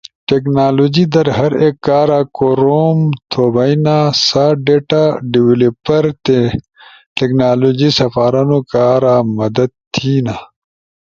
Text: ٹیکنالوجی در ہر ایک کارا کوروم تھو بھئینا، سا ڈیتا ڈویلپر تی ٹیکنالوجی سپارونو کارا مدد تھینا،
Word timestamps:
ٹیکنالوجی 0.29 1.03
در 1.13 1.27
ہر 1.37 1.51
ایک 1.61 1.75
کارا 1.87 2.19
کوروم 2.37 2.99
تھو 3.29 3.43
بھئینا، 3.55 3.97
سا 4.27 4.45
ڈیتا 4.65 5.03
ڈویلپر 5.31 6.03
تی 6.23 6.39
ٹیکنالوجی 7.17 7.89
سپارونو 7.99 8.59
کارا 8.71 9.15
مدد 9.39 9.71
تھینا، 9.93 10.35